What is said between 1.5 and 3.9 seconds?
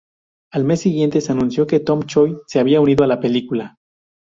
que Tom Choi se había unido a la película.